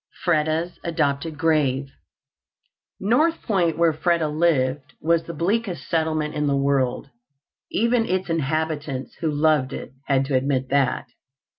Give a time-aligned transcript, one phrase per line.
[0.25, 1.89] Freda's Adopted GraveToC
[2.99, 7.11] North Point, where Freda lived, was the bleakest settlement in the world.
[7.69, 11.05] Even its inhabitants, who loved it, had to admit that.